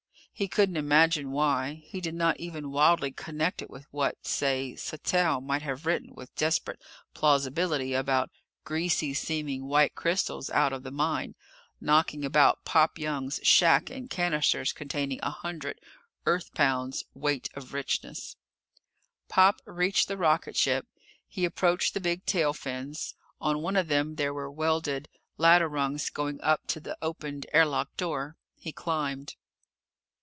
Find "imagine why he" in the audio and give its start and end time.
0.77-2.01